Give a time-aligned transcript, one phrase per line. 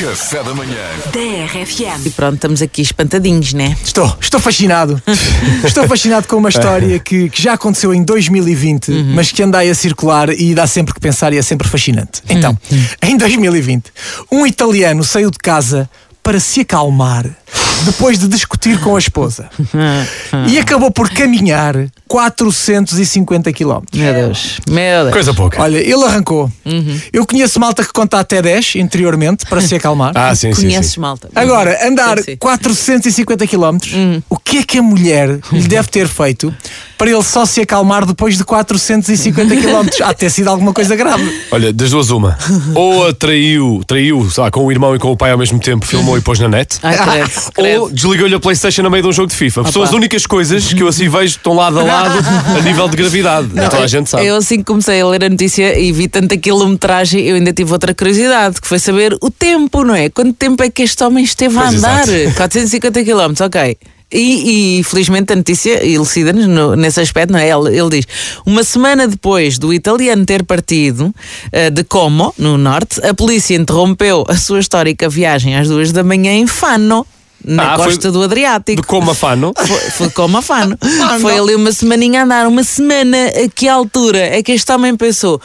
[0.00, 0.78] Café da manhã.
[1.12, 2.06] Da RFM.
[2.06, 3.76] E pronto, estamos aqui espantadinhos, né?
[3.84, 5.00] Estou, estou fascinado.
[5.62, 9.68] estou fascinado com uma história que, que já aconteceu em 2020, mas que anda aí
[9.68, 12.22] a circular e dá sempre que pensar e é sempre fascinante.
[12.30, 12.56] Então,
[13.02, 13.92] em 2020,
[14.32, 15.86] um italiano saiu de casa
[16.22, 17.26] para se acalmar
[17.84, 19.48] depois de discutir com a esposa
[20.48, 21.74] e acabou por caminhar
[22.08, 23.80] 450 km.
[23.94, 25.12] Meu Deus, meu Deus.
[25.12, 25.60] Coisa pouca.
[25.62, 26.50] Olha, ele arrancou.
[27.12, 30.12] Eu conheço malta que conta até 10 interiormente para se acalmar.
[30.20, 31.00] Ah, sim, sim, Conheces sim.
[31.00, 31.28] malta?
[31.34, 32.36] Agora, andar Sim, sim.
[32.36, 33.78] 450 km,
[34.28, 36.54] o que é que a mulher lhe deve ter feito
[37.00, 39.88] para ele só se acalmar depois de 450 km?
[40.04, 41.32] Há de ter sido alguma coisa grave.
[41.50, 42.36] Olha, das duas uma.
[42.76, 45.58] Ou a traiu, traiu sei lá, com o irmão e com o pai ao mesmo
[45.58, 46.78] tempo, filmou e pôs na net.
[46.82, 47.80] Ai, credo, credo.
[47.84, 49.72] Ou desligou-lhe a Playstation no meio de um jogo de FIFA.
[49.72, 52.18] São as únicas coisas que eu assim vejo estão lado a lado
[52.58, 53.48] a nível de gravidade.
[53.48, 54.26] Toda a gente sabe.
[54.26, 57.72] Eu assim que comecei a ler a notícia e vi tanta quilometragem, eu ainda tive
[57.72, 60.10] outra curiosidade, que foi saber o tempo, não é?
[60.10, 62.06] Quanto tempo é que este homem esteve a Pois, andar?
[62.06, 62.36] exato.
[62.36, 63.78] 450 km, ok.
[64.12, 67.48] E, e, felizmente a notícia elucida-nos no- nesse aspecto, não é?
[67.48, 68.06] Ele, ele diz:
[68.44, 71.14] uma semana depois do italiano ter partido
[71.52, 76.02] eh, de Como, no norte, a polícia interrompeu a sua histórica viagem às duas da
[76.02, 77.06] manhã em Fano,
[77.44, 78.80] na Ah, foi costa do Adriático.
[78.82, 79.52] De como afano.
[79.66, 80.76] Foi, foi como a Fano.
[81.20, 83.16] Foi ali uma semaninha a andar, uma semana.
[83.44, 85.40] A que altura é que este homem pensou?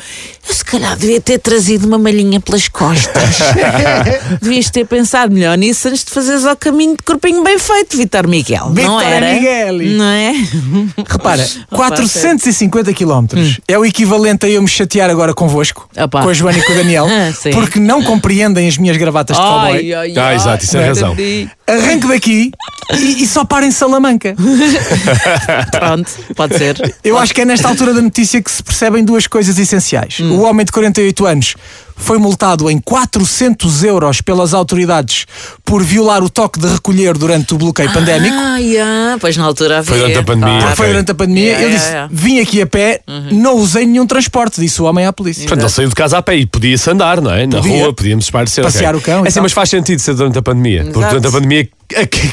[0.47, 3.39] Eu se calhar devia ter trazido uma malhinha pelas costas.
[4.41, 8.27] Devias ter pensado melhor nisso antes de fazeres ao caminho de corpinho bem feito, Vitor
[8.27, 8.65] Miguel.
[8.67, 9.33] não Vitor era?
[9.33, 9.89] Migueli.
[9.95, 10.33] Não é?
[11.07, 13.25] Repara, 450 km
[13.67, 16.21] é o equivalente a eu me chatear agora convosco, Opa.
[16.21, 19.41] com a Joana e com o Daniel, Ah, porque não compreendem as minhas gravatas de
[19.43, 19.93] cowboy.
[19.93, 21.13] Ah, exato, isso é razão.
[21.13, 21.49] entendi.
[21.85, 22.51] Arranco daqui
[22.93, 24.35] e, e só para em Salamanca.
[25.71, 26.95] Pronto, pode ser.
[27.03, 30.19] Eu acho que é nesta altura da notícia que se percebem duas coisas essenciais.
[30.19, 30.39] Hum.
[30.39, 31.55] O homem de 48 anos
[31.95, 35.25] foi multado em 400 euros pelas autoridades
[35.63, 38.35] por violar o toque de recolher durante o bloqueio pandémico.
[38.37, 39.89] Ah, yeah, pois na altura havia.
[39.89, 40.67] Foi durante a pandemia.
[40.67, 40.75] Ah.
[40.75, 41.43] Foi durante a pandemia.
[41.45, 42.09] Yeah, Ele disse: yeah.
[42.11, 43.29] vim aqui a pé, Uhum.
[43.31, 45.43] não usei nenhum transporte, disse o homem à polícia.
[45.43, 47.45] Portanto, ele saiu de casa a pé e podia-se andar, não é?
[47.47, 47.83] Na Podia.
[47.83, 48.63] rua, podíamos espairecer.
[48.63, 49.13] Passear ok.
[49.13, 50.83] o cão É assim, mas faz sentido ser durante a pandemia.
[50.83, 51.19] Porque Exato.
[51.19, 51.69] durante a pandemia,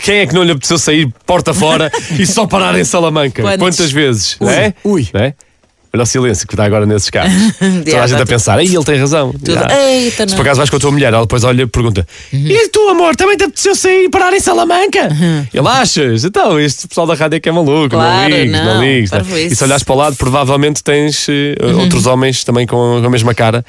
[0.03, 3.42] quem é que não lhe apeteceu sair porta fora e só parar em Salamanca?
[3.42, 3.59] Quantos?
[3.59, 4.36] Quantas vezes?
[4.41, 4.75] não é?
[4.84, 5.09] ui.
[5.12, 5.34] Não é?
[5.94, 7.32] Olha o silêncio que está agora nesses carros.
[7.84, 9.34] Toda a gente a pensar, aí ele tem razão.
[9.78, 12.69] Eita, Se por acaso vais com a tua mulher, ela depois olha e pergunta: E
[12.69, 15.08] tu, amor, também te apeteceu sair e parar em Salamanca?
[15.53, 16.25] Ele achas?
[16.25, 19.10] Então, este pessoal da rádio é que é maluco, Claro, não ligues, não, não, ligues.
[19.10, 19.19] não.
[19.19, 19.53] parvoíce.
[19.53, 23.34] E se olhares para o lado, provavelmente tens eh, outros homens também com, a mesma
[23.34, 23.62] cara.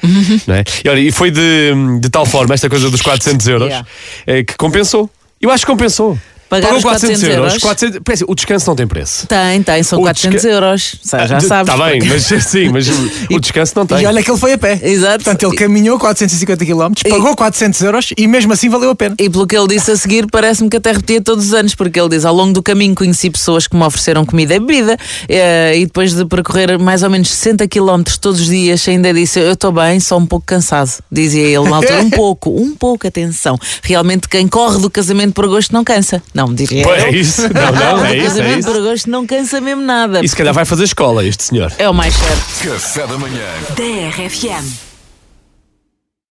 [0.46, 0.64] Não é?
[0.84, 3.86] e, olha, e foi de, de tal forma, esta coisa dos 400 euros, Yeah.
[4.26, 5.10] eh, que compensou.
[5.40, 6.18] Eu acho que compensou.
[6.54, 7.58] Pagar Pagou os 400 euros?
[7.58, 9.26] 400 pensa, o descanso não tem preço.
[9.26, 10.96] Tem, tem, são O 400 desca- euros.
[11.04, 11.74] Já Ah, sabes.
[11.74, 12.86] Tá bem, mas sim, mas
[13.30, 14.02] o- descanso não tem.
[14.02, 14.78] E olha que ele foi a pé.
[14.82, 15.24] Exato.
[15.24, 19.14] Portanto, ele caminhou 450 km, pagou 400 euros e mesmo assim valeu a pena.
[19.18, 21.98] E pelo que ele disse a seguir, parece-me que até repetia todos os anos, porque
[22.00, 24.96] ele diz: ao longo do caminho conheci pessoas que me ofereceram comida e bebida,
[25.28, 29.38] eh, e depois de percorrer mais ou menos 60 km todos os dias, ainda disse:
[29.40, 30.90] Eu estou bem, só um pouco cansado.
[31.10, 33.58] Dizia ele uma altura: Um pouco, um pouco, atenção.
[33.82, 36.22] Realmente, quem corre do casamento por gosto não cansa.
[36.32, 37.42] Não, diria Pois, é isso.
[37.42, 38.72] Não, não, é isso, é casamento isso.
[38.72, 40.20] por gosto não cansa mesmo nada.
[40.24, 41.72] E se calhar vai fazer escola este senhor.
[41.78, 42.72] É o mais certo.
[42.74, 43.46] Café da manhã.
[43.76, 44.93] Da RFM.